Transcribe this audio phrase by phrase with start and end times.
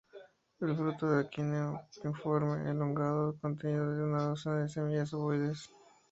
[0.59, 5.69] El fruto es un aquenio piriforme o elongado, conteniendo una docena de semillas ovoides.